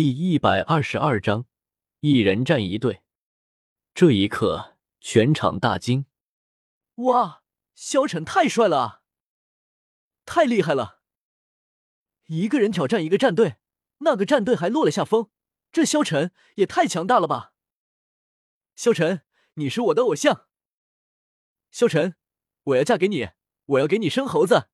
[0.00, 1.46] 第一百二十二章，
[1.98, 3.02] 一人战一队。
[3.92, 6.06] 这一刻，全场大惊
[7.02, 7.42] ：“哇，
[7.74, 9.02] 萧晨太帅了啊！
[10.24, 11.02] 太厉害了！
[12.26, 13.56] 一个人挑战一个战队，
[13.98, 15.32] 那个战队还落了下风，
[15.72, 17.54] 这萧晨也太强大了吧！
[18.76, 19.22] 萧晨，
[19.54, 20.46] 你是我的偶像。
[21.72, 22.14] 萧晨，
[22.62, 23.30] 我要嫁给你，
[23.64, 24.68] 我要给你生猴子。”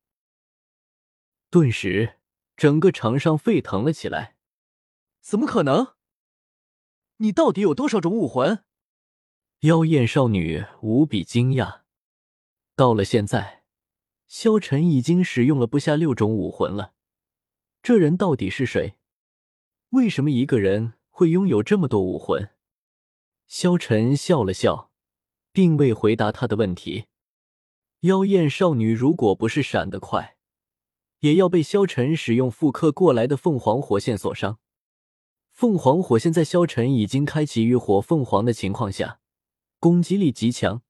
[1.49, 2.19] 顿时，
[2.59, 4.34] 整个场上沸腾了起来。
[5.25, 5.95] 怎么可能？
[7.17, 8.63] 你到底有多少种武魂？
[9.61, 11.81] 妖艳少女无比惊讶。
[12.77, 13.65] 到了现在，
[14.27, 16.93] 萧晨已经使用了不下六种武魂了。
[17.83, 18.99] 这人到底是谁？
[19.91, 22.51] 为什么一个人会拥有这么多武魂？
[23.47, 24.93] 萧晨笑了笑，
[25.53, 27.07] 并未回答他的问题。
[28.01, 30.37] 妖艳少女如果不是闪得快，
[31.21, 34.59] 也要被萧晨使用复刻过来的凤凰火线所伤。
[35.55, 39.21] 凤凰火线在萧晨已经开启浴火凤凰的情况下，
[39.79, 40.83] 攻击力极强，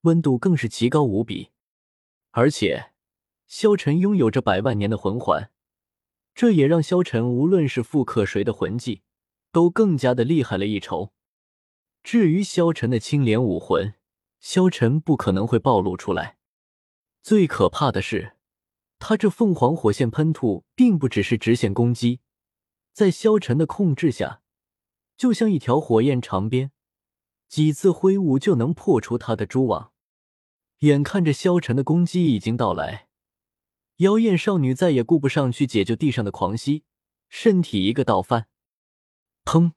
[0.00, 1.50] 温度更是奇高无比。
[2.32, 2.90] 而且，
[3.46, 5.52] 萧晨拥有着百万年的魂环，
[6.34, 9.02] 这也让萧晨无论是复刻谁的魂技，
[9.52, 11.12] 都更加的厉害了一筹。
[12.02, 13.94] 至于萧晨的青莲武魂，
[14.40, 16.38] 萧晨不可能会暴露出来。
[17.22, 18.32] 最可怕的是，
[18.98, 22.18] 他这凤凰火线喷吐并不只是直线攻击。
[22.98, 24.42] 在萧晨的控制下，
[25.16, 26.72] 就像一条火焰长鞭，
[27.48, 29.92] 几次挥舞就能破除他的蛛网。
[30.80, 33.06] 眼看着萧晨的攻击已经到来，
[33.98, 36.82] 妖艳少女再也顾不上去解救地上的狂蜥，
[37.28, 38.48] 身体一个倒翻，
[39.44, 39.74] 砰！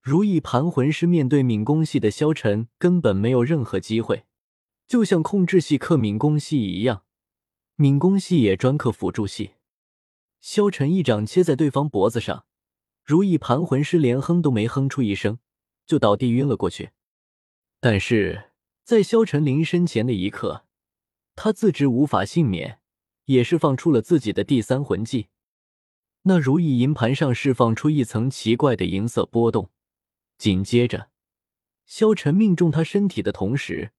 [0.00, 4.24] 如意盘魂师面对敏攻系的萧晨根本没有任何机会，
[4.88, 7.04] 就像控制系克敏攻系一样，
[7.74, 9.55] 敏攻系也专克辅助系。
[10.48, 12.46] 萧晨一掌切在对方脖子上，
[13.02, 15.40] 如意盘魂师连哼都没哼出一声，
[15.84, 16.90] 就倒地晕了过去。
[17.80, 18.52] 但是
[18.84, 20.64] 在萧晨临身前的一刻，
[21.34, 22.78] 他自知无法幸免，
[23.24, 25.26] 也释放出了自己的第三魂技。
[26.22, 29.70] 那如意银盘上释放出一层奇怪的银色波动，
[30.38, 31.08] 紧接着，
[31.86, 33.90] 萧晨命中他身体的同时，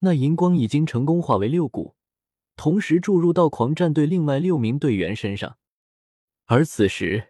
[0.00, 1.94] 那银光已经成功化为六股，
[2.54, 5.56] 同时注入到狂战队另外六名队员身上。
[6.52, 7.28] 而此时，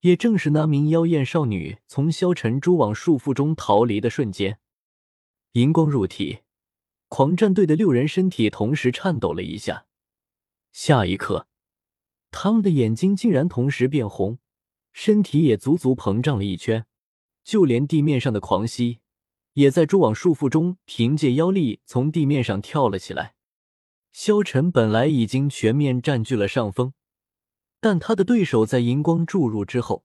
[0.00, 4.58] 也正是那名妖艳少女从萧晨蛛网束缚中逃离的瞬间。
[5.52, 6.40] 银光入体，
[7.06, 9.86] 狂战队的六人身体同时颤抖了一下。
[10.72, 11.46] 下一刻，
[12.32, 14.40] 他们的眼睛竟然同时变红，
[14.92, 16.86] 身体也足足膨胀了一圈。
[17.44, 18.98] 就连地面上的狂蜥，
[19.52, 23.36] 也在蛛网束缚中凭借妖力从地面上跳了起来。
[24.10, 26.92] 萧晨本来已经全面占据了上风。
[27.86, 30.02] 但他的对手在银光注入之后，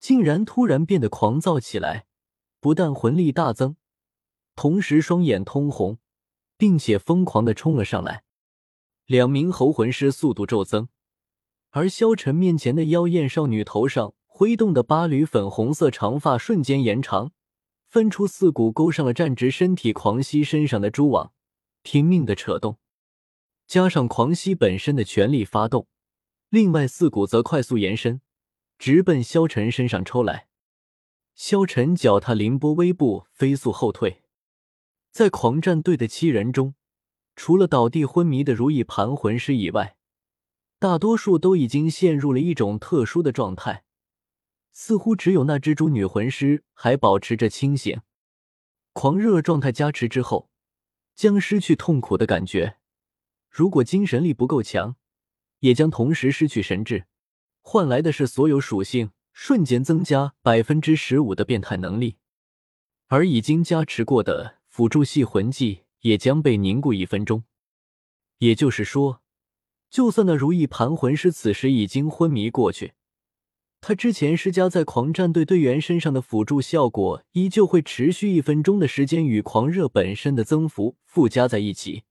[0.00, 2.06] 竟然突然变得狂躁起来，
[2.58, 3.76] 不但魂力大增，
[4.56, 5.98] 同时双眼通红，
[6.58, 8.24] 并且疯狂的冲了上来。
[9.06, 10.88] 两名猴魂师速度骤增，
[11.70, 17.30] 而萧晨面前的妖艳少女头上挥动的八缕粉红色长发瞬间延长，
[17.86, 21.32] 分出四股勾上了站直身体狂吸身上的蛛网，
[21.84, 22.78] 拼命的扯动，
[23.68, 25.86] 加上狂吸本身的全力发动。
[26.52, 28.20] 另外四股则快速延伸，
[28.78, 30.48] 直奔萧晨身上抽来。
[31.34, 34.22] 萧晨脚踏凌波微步，飞速后退。
[35.10, 36.74] 在狂战队的七人中，
[37.34, 39.96] 除了倒地昏迷的如意盘魂师以外，
[40.78, 43.84] 大多数都已经陷入了一种特殊的状态，
[44.72, 48.02] 似乎只有那蜘蛛女魂师还保持着清醒。
[48.92, 50.50] 狂热状态加持之后，
[51.14, 52.76] 将失去痛苦的感觉。
[53.48, 54.96] 如果精神力不够强，
[55.62, 57.04] 也将同时失去神智，
[57.60, 62.16] 换来的是所有属性瞬间增加百分之十五的变态能力，
[63.06, 67.44] 而已经加持过的辅助系魂技也将被凝固一分钟。
[68.38, 69.22] 也就是说，
[69.88, 72.94] 就算那如意盘魂师此时已经昏迷过去，
[73.80, 82.02] 他之前施加在狂战队队员身上的辅助效果依旧会持续一分钟的时间，与狂热本身的增幅附加在一起。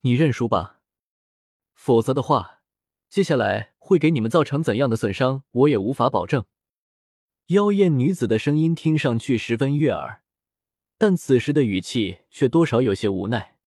[0.00, 0.80] 你认输吧，
[1.74, 2.60] 否则的话。
[3.12, 6.46] 接下来会给你们造成怎样的损伤，我也无法保证。
[7.48, 10.22] 妖艳女子的声音听上去十分悦耳，
[10.96, 13.58] 但此时的语气却多少有些无奈。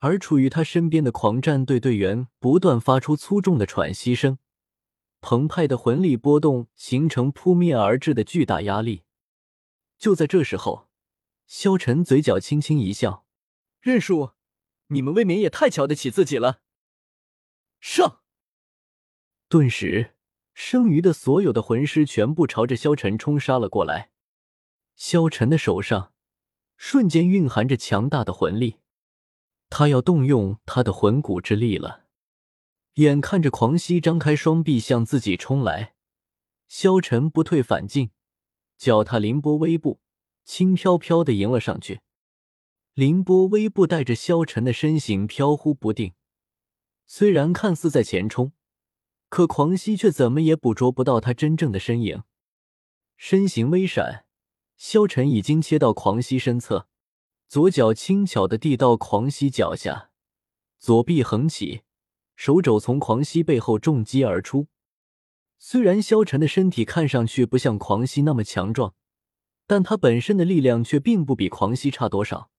[0.00, 4.38] 而处于她身边的狂战队队员不断发出粗重的喘息声，
[5.22, 9.04] 澎湃的魂力波动形成扑面而至的巨大压力。
[9.96, 10.90] 就在这时候，
[11.46, 13.24] 萧晨嘴角轻轻一笑
[13.80, 14.32] ：“认输，
[14.88, 16.60] 你们未免也太瞧得起自己了。”
[17.80, 18.20] 上。
[19.50, 20.14] 顿时，
[20.52, 24.10] 剩余的所有的魂师全部朝着萧晨冲杀了过来。
[24.94, 26.12] 萧晨的手上
[26.76, 28.76] 瞬间蕴含着强大的魂力，
[29.70, 32.04] 他要动用他的魂骨之力了。
[32.96, 35.94] 眼看着狂熙张开双臂向自己冲来，
[36.66, 38.10] 萧晨不退反进，
[38.76, 40.00] 脚踏凌波微步，
[40.44, 42.00] 轻飘飘的迎了上去。
[42.92, 46.12] 凌波微步带着萧晨的身形飘忽不定，
[47.06, 48.52] 虽然看似在前冲。
[49.28, 52.22] 可狂熙却怎么也捕捉不到他真正的身影，
[53.16, 54.24] 身形微闪，
[54.76, 56.88] 萧晨已经切到狂熙身侧，
[57.46, 60.10] 左脚轻巧的递到狂熙脚下，
[60.78, 61.82] 左臂横起，
[62.36, 64.68] 手肘从狂熙背后重击而出。
[65.58, 68.94] 虽然萧晨的身体看上去不像狂熙那么强壮，
[69.66, 72.50] 但他本身的力量却并不比狂熙差多少。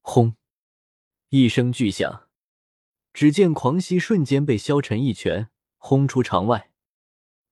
[0.00, 0.34] 轰！
[1.30, 2.28] 一声巨响，
[3.12, 5.50] 只见狂熙瞬间被萧晨一拳。
[5.78, 6.70] 轰出场外，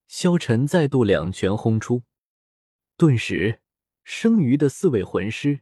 [0.06, 2.02] 萧晨再度两拳轰出，
[2.96, 3.60] 顿时
[4.04, 5.60] 剩余的四位魂师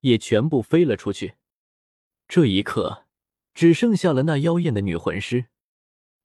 [0.00, 1.34] 也全部飞了出去。
[2.26, 3.06] 这一刻，
[3.54, 5.46] 只剩下了那妖艳的女魂师。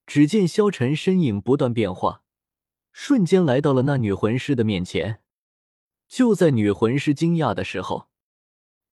[0.05, 2.23] 只见萧晨身影不断变化，
[2.91, 5.21] 瞬间来到了那女魂师的面前。
[6.09, 8.09] 就在女魂师惊讶的时候，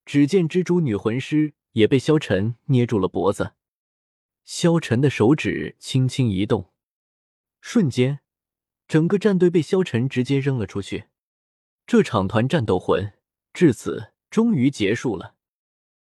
[0.06, 3.54] 只见蜘蛛女魂师也被萧晨捏住了脖子。
[4.46, 6.71] 萧晨的手指轻轻一动。
[7.62, 8.20] 瞬间，
[8.88, 11.06] 整个战队被萧晨直接扔了出去。
[11.88, 13.14] 这场团战斗魂
[13.54, 15.36] 至此终于结束了。